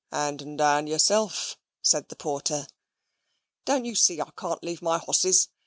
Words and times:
"Hand 0.11 0.41
'n 0.41 0.57
down 0.57 0.87
yourself," 0.87 1.59
said 1.83 2.09
the 2.09 2.15
porter. 2.15 2.65
"Don't 3.65 3.85
you 3.85 3.93
see 3.93 4.19
I 4.19 4.31
can't 4.35 4.63
leave 4.63 4.81
my 4.81 4.97
hosses? 4.97 5.49